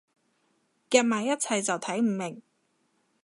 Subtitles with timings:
[0.89, 2.41] 夾埋一齊就睇唔明